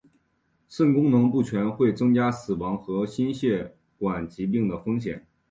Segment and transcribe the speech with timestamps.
[0.67, 5.27] 肾功能不全会增加死亡和心血管疾病的风险。